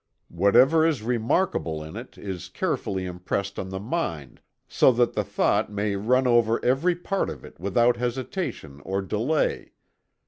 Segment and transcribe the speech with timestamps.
[0.31, 5.71] Whatever is remarkable in it is carefully impressed on the mind, so that the thought
[5.71, 9.73] may run over every part of it without hesitation or delay....